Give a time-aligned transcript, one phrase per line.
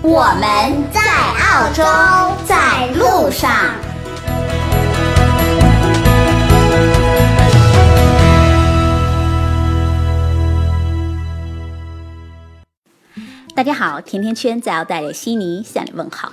[0.00, 1.82] 我们在澳洲，
[2.46, 3.50] 在路上。
[13.56, 16.32] 大家好，甜甜圈在澳大利亚悉尼向你问好。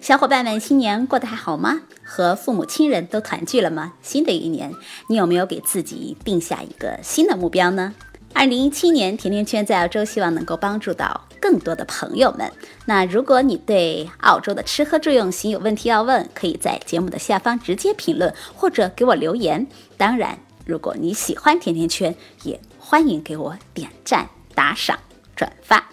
[0.00, 1.80] 小伙伴们，新年过得还好吗？
[2.04, 3.94] 和父母亲人都团聚了吗？
[4.00, 4.72] 新的一年，
[5.08, 7.94] 你有没有给自己定下一个新的目标呢？
[8.34, 12.50] 二零一七年，甜甜圈在澳洲希望能够帮助到更多的朋友们。
[12.86, 19.64] 那如果你对澳洲的吃喝住用行有问题要问，可以在节目的下方直接评论或者给我留言。
[19.96, 24.98] 当然，如果你喜欢甜甜圈，也欢迎给我点赞、打赏、
[25.36, 25.88] 转发。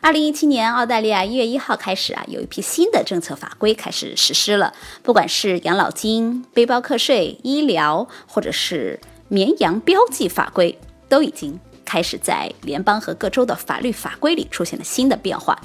[0.00, 10.78] 二零一七年，澳大利亚一月一号开始啊，有一批新的政策法规开始实施了，不管是养老金、背包客税、医疗，或者是绵羊标记法规。
[11.06, 11.60] 都已经
[11.94, 15.56] 开始在联邦和各州的法律法规里出现了新的变化，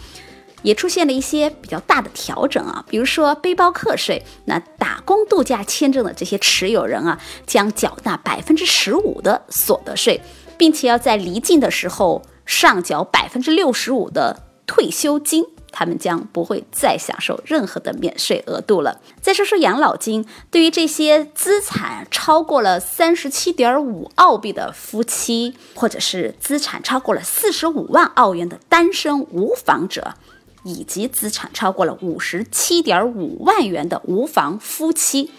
[0.62, 10.22] 也出现了一些比较大的调整啊，比如说背包客税，那打工度假签证的这些持有人啊，将缴纳百分之十五的所得税，
[10.56, 15.44] 并且要在离境的时候上缴百分之六十五的退休金。
[15.72, 19.00] 他们将不会再享受任何的免税额度了。
[19.22, 30.16] 再说说养老金，对于这些资产超过了三十七点五澳币的夫妻，或者是资产超过了四十五万澳元的单身无房者，
[30.64, 35.32] 以及资产超过了五十七点五万元的无房夫妻，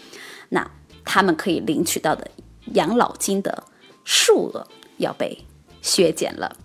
[0.49, 0.71] 那
[1.05, 2.29] 他们可以领取到的
[2.73, 3.63] 养老金的
[4.03, 4.67] 数额
[4.97, 5.45] 要被
[5.81, 6.55] 削减了。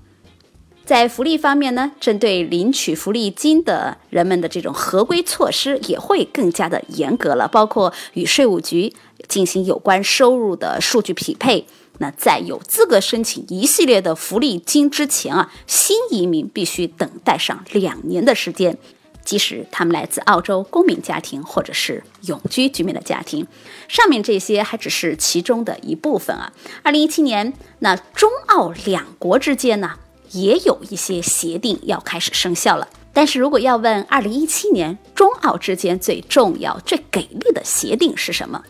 [0.87, 8.93] 在福利方面呢，针对领取福利金的人们的这种合规措施也会更加的严格了，包括与税务局
[9.27, 11.67] 进行有关收入的数据匹配。
[11.99, 18.79] 那在有资格申请一系列的福利金之前啊，新移民必须等待上两年的时间，
[19.25, 23.45] 即使他们来自澳洲公民家庭或者是永居居民的家庭。
[23.89, 26.53] 上面这些还只是其中的一部分啊。
[26.85, 29.95] 二零一七年，那中澳两国之间呢？
[30.33, 38.63] 也有一些协定要开始生效了，但是如果要问二零一七年中澳之间最重要、最给力的协定是什么，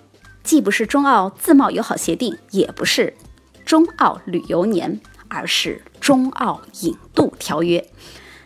[0.43, 3.17] 既不是中澳自贸友好协定，也不是
[3.65, 7.85] 中澳旅游年，而是中澳引渡条约。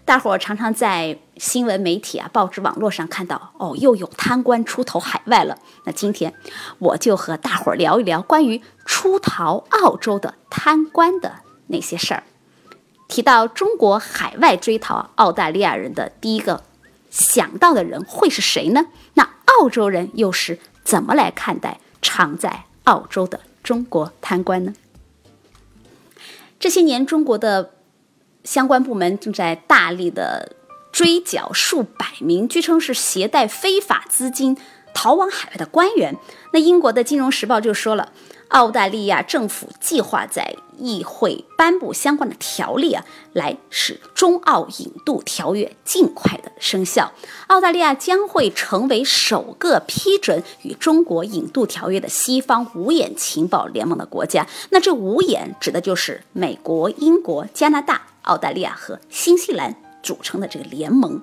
[0.07, 5.57] 大伙儿常常在新闻媒体啊、报纸、网络上看到，哦，又有贪官出逃海外了。
[5.85, 6.35] 那今天
[6.79, 11.35] 我就和大伙儿聊一聊关于出逃澳洲的贪官的
[11.69, 12.25] 那些事儿。
[13.11, 16.63] 提到中国海外追逃澳大利亚人的第一个
[17.11, 18.87] 想到的人会是谁呢？
[19.15, 24.73] 那澳洲人又是怎么来看待常在澳洲的中国贪官呢？
[26.61, 27.73] 这些年，中国的
[28.45, 30.55] 相关部门正在大力的
[30.93, 34.57] 追缴数百名据称是携带非法资金
[34.95, 36.17] 逃往海外的官员。
[36.53, 38.13] 那英国的《金融时报》就说了。
[38.51, 47.13] 澳大利亚政府计划在议会颁布相关的条例啊，来使中澳引渡条约尽快的生效。
[47.47, 54.45] 澳大利亚将会成为首个批准与中国引渡条约的西方五眼情报联盟的国家。
[54.71, 61.23] 那这五眼指的就是美国、英国、加拿大、澳大利亚和新西兰组成的这个联盟。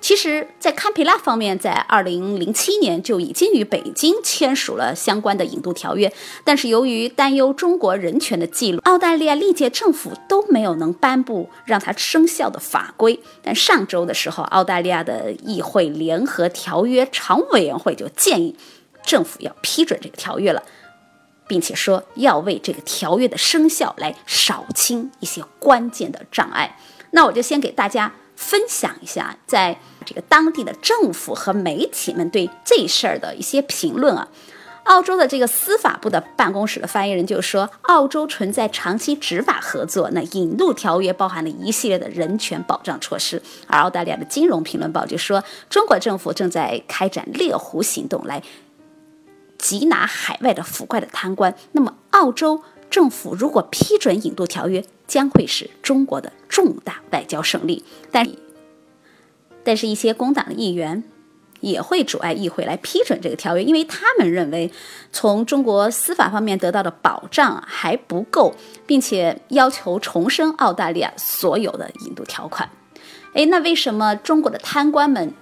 [0.00, 6.12] 其实，在堪培拉方面，在二零零七年就已经与北京签署了相关的引渡条约，
[6.44, 13.18] 但是由于担忧中国人权的记录，澳大利亚历届政府都没有能颁布让它生效的法规。
[13.42, 18.56] 但上周的时候，澳大利亚的议会联合条约常务委员会就建议
[19.04, 20.62] 政府要批准这个条约了，
[21.48, 26.78] 并且说要为这个条约的生效来扫清一些关键的障碍。
[27.10, 28.12] 那我就先给大家。
[28.36, 34.28] 分享一下，在这个当地的政府和媒体们对这事儿的一些评论啊。
[34.84, 43.42] 澳洲的这个司法部的办公室的发言人就说，澳洲存在长期执法合作，那引渡条约包含了一系列的人权保障措施。
[43.66, 48.40] 而澳大利亚的金融评论报就说，中国政府正在开展猎狐行动来
[49.58, 51.52] 缉拿海外的腐败的贪官。
[51.72, 58.26] 那么，澳洲政府如果批准引渡条约，将会是中国的重大外交胜利，但
[59.64, 61.02] 但是，一些工党的议员
[61.60, 64.70] 也会阻碍议会来批准这个条约，因为他们认为
[65.10, 68.54] 从中国司法方面得到的保障还不够，
[68.86, 72.70] 并且要求重申澳大利亚所有的引渡条款。
[73.34, 75.34] 哎，那为什么中国的贪官们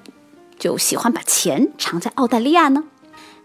[0.58, 2.84] 就喜欢把钱藏在澳大利亚呢？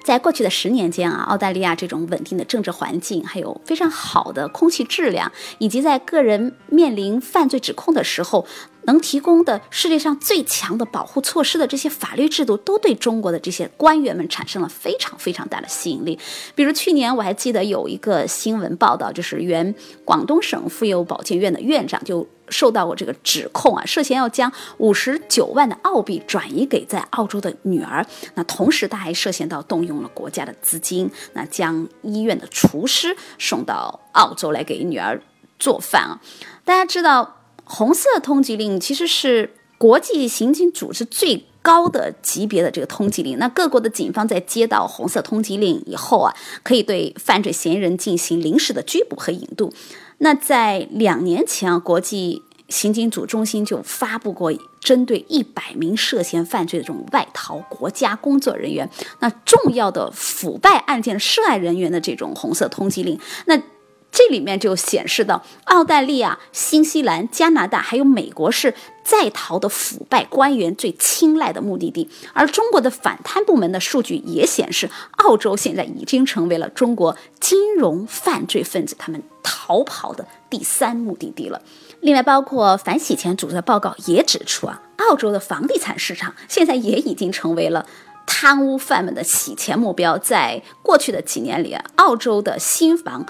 [0.10, 8.44] 在过去的十年间啊，澳大利亚这种稳定的政治环境，还有非常好的空气质量，以及在个人面临犯罪指控的时候，
[8.90, 16.18] 能提供的世界上最强的保护措施的这些法律制度，都对中国的这些官员们产生了非常非常大的吸引力。
[16.56, 22.28] 比如去年我还记得有一个新闻报道，就是原广东省妇幼保健院的院长就。
[22.52, 28.04] 受到过这个指控啊，涉嫌要将五十九万的澳币转移给在澳洲的女儿。
[28.34, 35.22] 那同时他还涉嫌到动用了国家的资金，那将医院的厨师送到澳洲来给女儿
[35.60, 36.20] 做饭啊。
[36.66, 37.39] 大家知道，
[37.70, 43.38] 红色通缉令其实是国际刑警组织最高的级别的这个通缉令。
[43.38, 49.72] 那各国的警方在接到红色通缉令以后啊，可以对犯罪嫌疑人进行临时的拘捕和引渡。
[50.18, 58.90] 那在两年前啊，国际刑警组中心就发布过针对一百名涉嫌犯罪的这种外逃国家工作人员，
[59.20, 63.20] 那重要的腐败案件涉案人员的这种红色通缉令。
[63.46, 63.62] 那
[64.12, 68.74] 这里面就显示到，澳大利亚、新西兰、加拿大还有美国是
[69.04, 72.10] 在逃的腐败官员最青睐的目的地。
[72.34, 81.62] 而中国的反贪部门的数据也显示，澳洲现在已经成为了中国金融犯罪分子他们逃跑的第三目的地了。
[82.02, 87.86] 另外，包括反洗钱组织的报告也指出啊，澳洲的房地产市场现在也已经成为了
[88.26, 90.18] 贪污犯们的洗钱目标。
[90.18, 93.26] 在过去的几年里，澳洲的新房。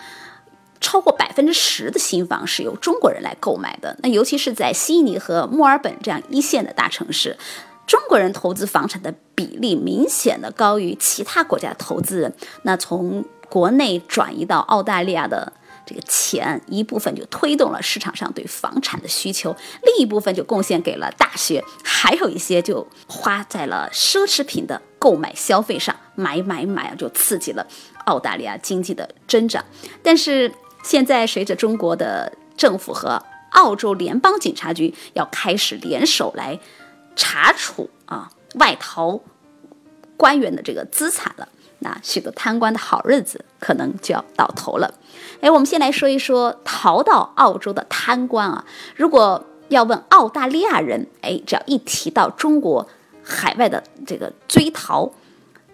[0.81, 3.97] 超过百分之十的新房是由中国人来购买的。
[4.01, 7.37] 那尤其是在悉尼和墨尔本这样一线的大城市，
[7.85, 12.33] 中国人投资房产的比例明显的高于其他国家的投资人。
[12.63, 15.51] 那从国内转移到澳大利亚的
[15.85, 27.67] 这个钱，一部分就推动了市场上对房产的需求，另一部分就贡献给了大学，还有一些就花在了奢侈品的购买消费上，买买买啊，就刺激了
[28.05, 29.65] 澳大利亚经济的增长。
[30.01, 30.49] 但是。
[30.83, 33.21] 现在，随着中国的政府和
[33.51, 36.59] 澳洲联邦警察局要开始联手来
[37.15, 39.19] 查处啊外逃
[40.15, 41.47] 官员的这个资产了，
[41.79, 44.93] 那许多贪官的好日子可能就要到头了。
[45.41, 48.65] 哎，我们先来说一说逃到澳洲的贪官啊。
[48.95, 52.87] 如果要问澳大利亚人，哎，只要一提到中国
[53.23, 55.11] 海外的这个追逃，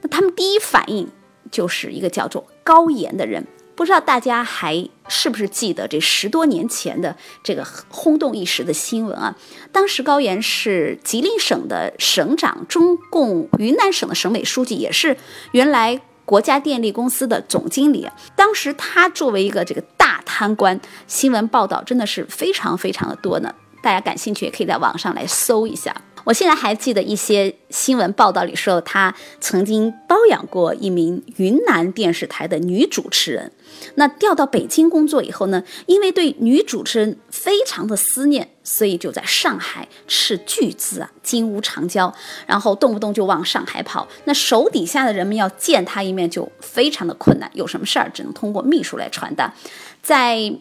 [0.01, 1.09] 那他们第一反应
[1.51, 3.45] 就是一个叫做高岩的人。
[3.75, 9.35] 不知道大家还是不是记得这十多年前的这个轰动一时的新闻啊？
[9.71, 15.17] 当时高岩是吉林省的省长，中共云南省的省委书记，也是
[15.51, 18.09] 原来国家电力公司的总经理。
[18.35, 23.53] 当时他作为一个这个大贪官，新闻报道真的是非常非常的多呢。
[23.83, 25.95] 大家感兴趣也可以在网上来搜一下。
[26.25, 33.51] 我现在还记得一些新闻报道里说，他曾经包养过一名云南电视台的女主持人。
[33.95, 42.11] 那调到北京工作以后呢，因为对女主持人非常的思念，所以就在上海斥巨资啊，金屋藏娇，
[42.47, 44.07] 然后动不动就往上海跑。
[44.23, 49.53] 那手底下的人们要见他一面就非常的困难，有什么事儿只能通过秘书来传达。
[50.01, 50.51] 在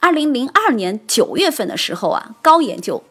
[0.00, 3.04] 二零零二年九月份的时候啊，高岩就。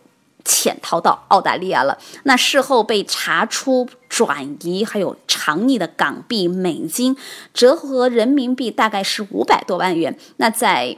[0.45, 1.97] 潜逃到澳大利亚了。
[2.23, 7.15] 那事后被查出转移，还有藏匿的港币、美金，
[7.53, 10.17] 折合人民币大概是五百多万元。
[10.37, 10.97] 那在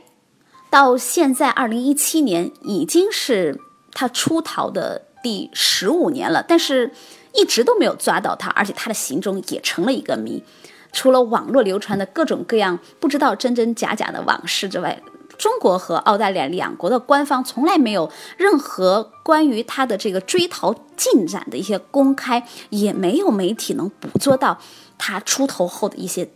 [0.69, 3.59] 到现在二零一七年，已经是
[3.93, 6.91] 他出逃的第十五年了，但是
[7.33, 10.43] 一直都没有抓到他，而且他的行踪也成了一个谜。
[10.91, 15.01] 除了网络流传的各种各样不知道真真假假的往事之外，
[15.37, 24.57] 中国和澳大利亚两国的官方从来没有任何关于他的这个追逃进展的一些公开，也没有媒体能捕捉到
[24.97, 26.29] 他出头后的一些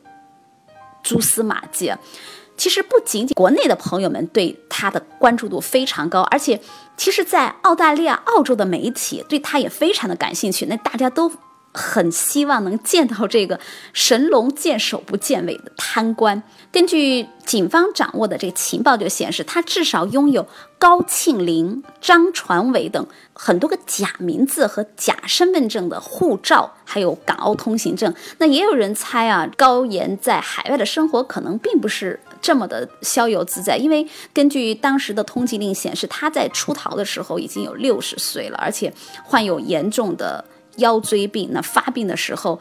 [1.03, 1.93] 蛛丝马迹。
[2.57, 6.59] 其实不仅仅国内的朋友们对他的关注度非常高，而且
[6.97, 10.65] 其实，在澳大利亚、澳洲的媒体对他也非常的感兴趣。
[10.65, 11.31] 那大家都。
[11.71, 13.59] 很希望能见到这个
[13.93, 16.41] 神龙见首不见尾的贪官。
[16.71, 20.47] 根据警方掌握的这个情报就显示，他至少拥有
[20.77, 28.13] 高庆林、张传伟等很多个假名字和假身份证的护照，还有港澳通行证。
[28.37, 33.77] 那也有人猜啊，高岩在海外的生活可能并不是这么的逍遥自在？
[33.77, 40.45] 因为根据当时的通缉令显示，他在出逃的时候已经有六十岁了，而且患有严重的
[40.79, 41.49] 腰椎病。
[41.51, 42.59] 那发病的时候，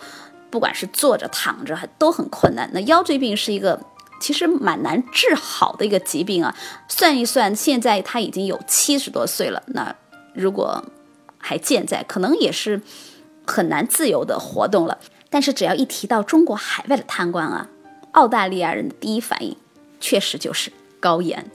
[0.50, 2.70] 不管是坐着躺着还都很困难。
[2.72, 3.80] 那腰椎病是一个
[4.20, 6.54] 其实蛮难治好的一个疾病啊。
[6.88, 9.62] 算一算，现在他已经有七十多岁了。
[9.66, 9.94] 那
[10.34, 10.84] 如果
[11.38, 12.80] 还健在，可能也是
[13.46, 14.98] 很难自由的活动了。
[15.30, 17.68] 但是只要一提到中国海外的贪官啊，
[18.12, 19.56] 澳大利亚人的第一反应
[20.00, 21.50] 确实就是高盐。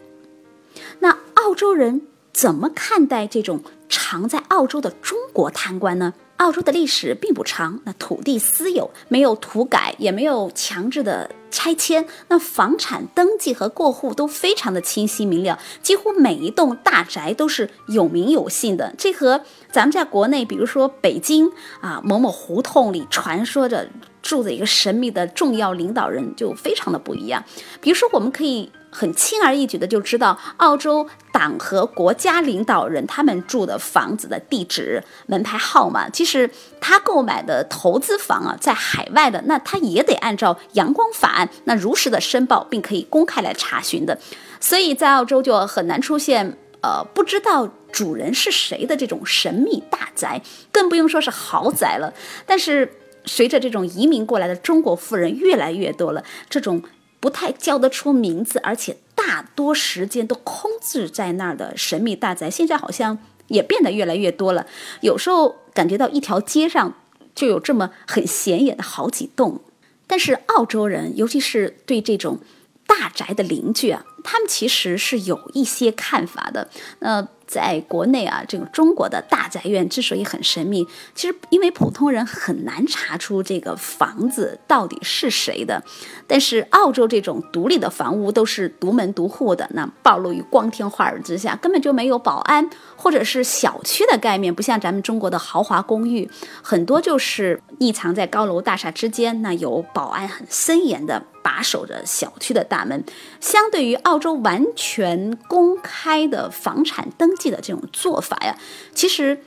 [0.99, 6.13] 那澳洲人怎么看待这种常在澳洲的中国贪官呢？
[6.43, 18.93] 澳洲的历史并不长，那土地私有，没有土改，也没有强制的拆迁，那房产登记和过户都非常的清晰明了，几乎每一栋大宅都是有名有姓的。
[18.97, 23.87] 这和咱们在国内，比如说北京啊某某胡同里传说着
[24.21, 27.41] 住着一个神秘的重要领导人，就非常的不一样。
[27.79, 28.69] 比如说，我们可以。
[28.93, 36.07] 很轻而易举的就知道澳洲党和国家领导人他们住的房子的地址、门牌号码。
[36.09, 44.17] 其实他购买的投资房啊，在海外的，那他也得按照阳光法案，那如实的申报，并可以公开来查询的。
[44.59, 52.13] 所以在澳洲就很难出现呃不知道主人是谁的这种神秘大宅，更不用说是豪宅了。
[52.45, 52.89] 但是
[53.25, 56.81] 随着这种移民过来的中国富人越来越多了，这种。
[57.23, 64.67] 不太叫得出名字，而且大多时间都空置在那儿的神秘大宅，现在好像也变得越来越多了。
[64.99, 66.93] 有时候感觉到一条街上
[67.33, 69.61] 就有这么很显眼的好几栋。
[70.05, 72.39] 但是澳洲人，尤其是对这种
[72.85, 76.69] 大宅的邻居啊，他们其实是有一些看法的。
[76.99, 77.29] 那。
[77.53, 85.83] 在国内啊，这个中国的大宅院之所以很神秘，其实因为普通人很难查出这个房子到底是谁的。
[86.25, 96.27] 但是澳洲这种独立的房屋都是独门独户的，那暴露于光天化日之下，根本就没有保安或者是小区的概念，不像咱们中国的豪华公寓，
[96.63, 101.23] 很多就是匿藏在高楼大厦之间，那有保安很森严的。
[101.43, 103.03] 把守着小区的大门，
[103.41, 108.55] 相对于澳洲完全公开的房产登记记的这种做法呀，
[108.95, 109.37] 其实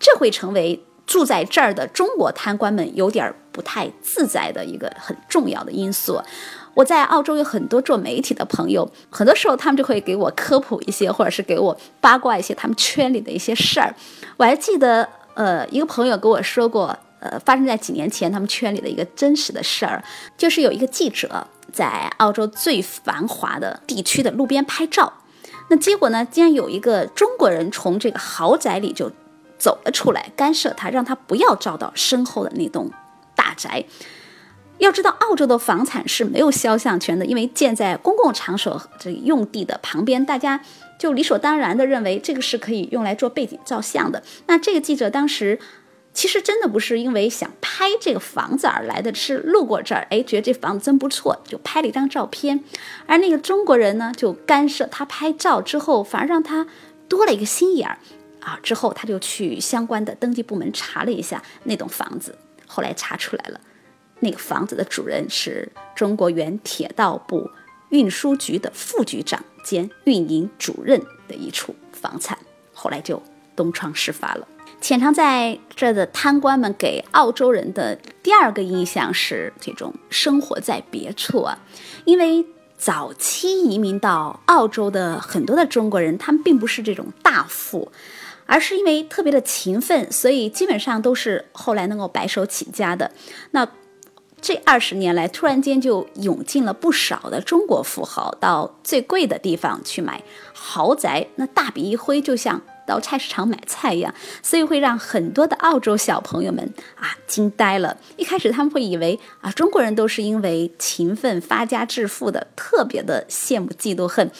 [0.00, 6.20] 这会成为住在这儿的中国贪官们有点不太自在的一个很重要的因素。
[6.74, 13.94] 我在澳洲有很多做媒体的朋友，很多时候他们就会给我科普一些，或者是给我八卦一些他们圈里的一些事儿。
[14.36, 16.98] 我还记得，呃，一个朋友跟我说过。
[17.20, 20.00] 呃，发生在几年前他们圈里的一个真实的事儿，
[20.36, 25.12] 就是有一个记者在澳洲最繁华的地区的路边拍照，
[25.68, 29.10] 那结果呢，竟然有一个中国人从这个豪宅里就
[29.58, 32.90] 走了出来，干涉他，让他不要照到身后的那栋
[33.34, 33.84] 大宅。
[34.78, 40.60] 要知道，澳洲的房产是没有肖像权的，因为建在公共场所这用地的旁边，大家
[40.98, 44.22] 就理所当然的认为这个是可以用来做背景照相的。
[44.46, 45.58] 那这个记者当时。
[46.14, 52.64] 其实真的不是因为想拍这个房子而来的，是路过这儿，哎，觉得这房子真不错，就拍了一张照片。
[53.06, 56.66] 而那个中国人呢，就干涉他拍照之后，反而让他
[57.08, 57.98] 多了一个心眼儿
[58.40, 58.58] 啊。
[58.62, 62.36] 之后他就去相关的登记部门查了一下那栋房子，
[62.66, 63.60] 后来查出来了，
[64.18, 67.48] 那个房子的主人是中国原铁道部
[67.90, 72.36] 运输局的副局长兼运营主任的一处房产，
[72.72, 73.22] 后来就
[73.54, 74.48] 东窗事发了。
[74.80, 81.58] 潜藏在这的贪官们给澳洲人的第二个印象是这种生活在别处啊，
[82.04, 87.90] 因为早期移民到澳洲的很多的中国人，他们并不是这种大富，
[88.46, 93.10] 而是因为特别的勤奋，所以基本上都是后来能够白手起家的。
[93.50, 93.68] 那
[94.40, 100.22] 这二十年来，突然间就涌进了不少的中国富豪到最贵的地方去买
[100.54, 102.62] 豪宅，那大笔一挥，就像。
[102.88, 107.96] 到菜市场买菜一样，所以会让很多的澳洲小朋友们啊惊呆了。
[108.16, 114.30] 一开始他们会以为啊中国人都是因为勤奋发家致富的，特别的羡慕嫉妒恨。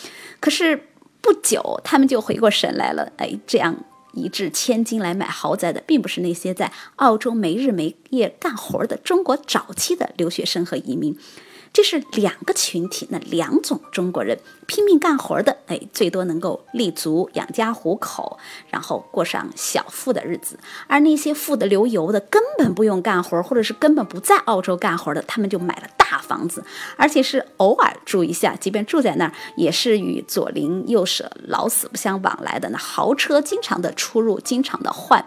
[0.40, 0.88] 可是
[1.20, 3.76] 不久他们就回过神来了，哎，这样
[4.12, 11.16] 一掷千金来买豪宅的，并不是那些在澳洲没日没夜干活的中国早期的留学生和移民。
[11.72, 18.38] 这是两个群体，那两种中国人拼命干活的，哎，最多能够立足养家糊口，
[18.70, 20.58] 然后过上小富的日子。
[20.88, 26.64] 而那些富得流油的，根本不用干活，或者是根本不在澳洲干活的，他们就买了大房子，
[26.96, 32.68] 而且是偶尔住一下，即便住在那儿，也是与左邻右舍老死不相往来的。
[32.70, 35.24] 那豪车经常的出入，经常的换，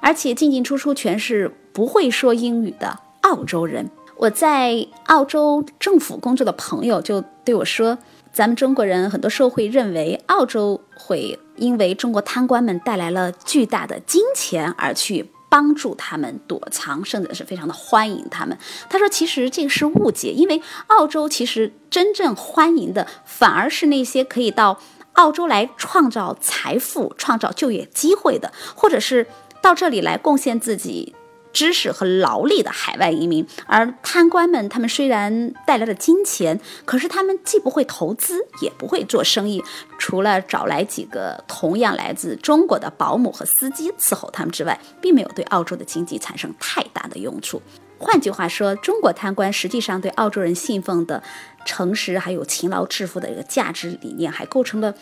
[0.00, 3.88] 而且进进出出全是不会说英语的澳洲人。
[4.16, 7.98] 我在澳洲政府工作的朋友就对我说，
[8.32, 18.56] 咱们中国人很多时候会认为澳洲会因为中国贪官们带来了巨大的金钱而去帮助他们躲藏，甚至是非常的欢迎他们。
[18.88, 24.78] 他说，其实这个是误解，因为澳洲其实真正欢迎的反而是那些可以到
[25.14, 29.26] 澳洲来创造财富、创造就业机会的，或者是
[29.60, 31.14] 到这里来贡献自己。
[31.54, 39.62] 知识和劳力的海外移民，而贪官们，他们虽然带来了金钱，可是他们既不会投资，也不会做生意，
[39.96, 47.62] 除了找来几个同样来自中国的保姆和司机伺候他们之外，并没有对澳洲的经济产生太大的用处。
[47.98, 51.22] 换句话说，中国贪官实际上对澳洲人信奉的
[51.64, 54.92] 诚实还有勤劳致富的这个价值理念，还构成了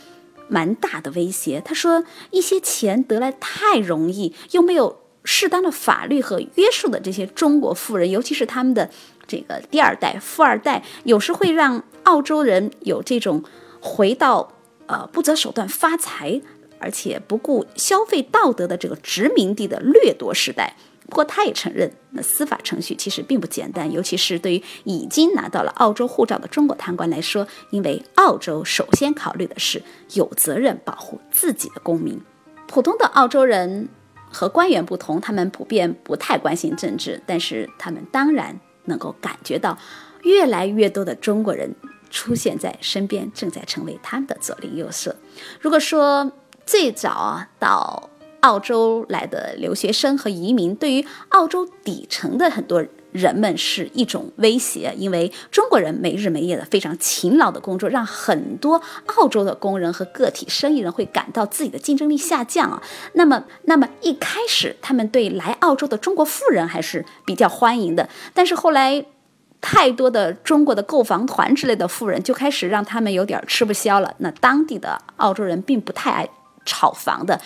[0.49, 1.63] 蛮大的威胁。
[1.65, 5.02] 他说，一些钱得来太容易，又没有。
[5.25, 8.91] 适当的法律和约束的这些中国富人，尤其是他们的
[9.27, 13.43] 这个第二代、富二代，有时会让澳洲人有这种
[13.81, 14.53] 回到
[14.87, 16.41] 呃不择手段发财，
[16.79, 20.75] 而且不顾消费道德的这个殖民地的掠夺时代。
[21.09, 29.83] 不过，他也承认，那司法程序其实并不简单，尤其是对于已经拿到了澳洲护照的中国贪官来说，因为澳洲首先考虑的是
[30.15, 32.19] 有责任保护自己的公民，
[32.67, 33.89] 普通的澳洲人。
[34.33, 39.77] 和官员不同，他们普遍不太关心政治，但是他们当然能够感觉到，
[40.23, 41.75] 越来越多的中国人
[42.11, 45.15] 出现在身边，正在成为他们的左邻右舍。
[45.61, 46.33] 如果说
[46.65, 48.09] 最早到
[48.41, 52.85] 澳洲来的留学生和移民，对于澳洲底层的很多。
[53.13, 62.83] 人们是一种威胁，因为中国人没日没夜的非常勤劳的工作，让很多澳洲的工人和个体生意人会感到自己的竞争力下降啊。
[63.13, 69.05] 那么，那么一开始他们对来澳洲的中国富人还是比较欢迎的，但是后来
[69.61, 74.15] 太多的中国的购房团之类的富人就开始让他们有点吃不消了。
[74.19, 76.29] 那当地的澳洲人并不太爱
[76.65, 77.39] 炒房的，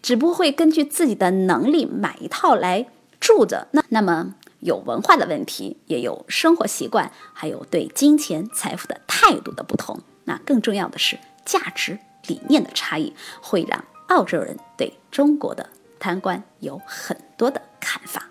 [0.00, 2.86] 只不过会根据自己的能力买一套来
[3.18, 3.66] 住着。
[3.72, 4.34] 那那么。
[4.60, 10.00] 有文化的问题，也有生活习惯，还有对金钱财富的态度的不同。
[10.24, 15.68] 那更重要的是价值理念的差异，会让澳洲人对中国的
[15.98, 18.28] 贪官有很多的看法。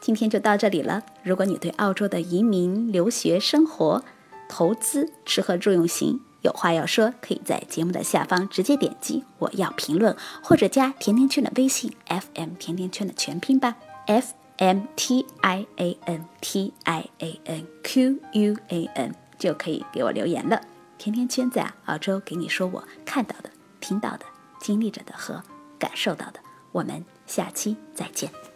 [0.00, 1.02] 今天就到这里了。
[1.22, 4.02] 如果你对澳洲的移民、留学、生活、
[4.48, 13.76] 投资、吃喝住用行有话要说，可以在节目的下方直接点击我要评论，或者加甜甜圈的微信 FM 甜甜圈的全拼吧。
[14.06, 20.60] F M T I A N T I A N Q U A N 就可以给我留言了。
[20.98, 24.26] 甜甜圈在澳洲给你说我看到的、听到的、
[24.60, 25.42] 经历着的和
[25.78, 26.40] 感受到的。
[26.72, 28.49] 我们下期再见。